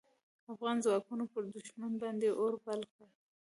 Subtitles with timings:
[0.53, 3.07] افغان ځواکونو پر دوښمن باندې اور بل کړ.